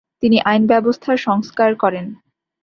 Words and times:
তিনি 0.23 0.37
আইন 0.41 0.63
ব্যবস্থার 0.67 1.17
সংস্কার 1.17 1.75
করেন। 1.75 2.05